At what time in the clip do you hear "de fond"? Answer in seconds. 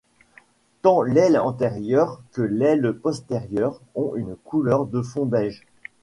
4.87-5.27